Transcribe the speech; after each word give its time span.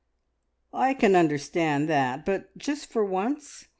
"I 0.73 0.95
can 0.95 1.15
understand 1.15 1.87
that, 1.89 2.25
but 2.25 2.57
just 2.57 2.91
for 2.91 3.05
once! 3.05 3.65